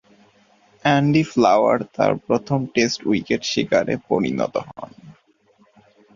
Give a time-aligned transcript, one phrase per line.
[0.85, 4.91] Andy Flower তার প্রথম test wicket শিকারে পরিণত হন।